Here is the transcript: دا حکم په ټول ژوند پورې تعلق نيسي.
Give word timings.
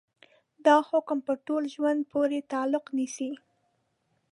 دا 0.65 0.75
حکم 0.89 1.19
په 1.27 1.33
ټول 1.45 1.63
ژوند 1.73 2.01
پورې 2.11 2.39
تعلق 2.51 2.85
نيسي. 2.97 3.31